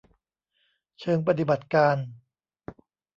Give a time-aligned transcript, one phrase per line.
[0.99, 1.97] เชิงปฏิบัติการ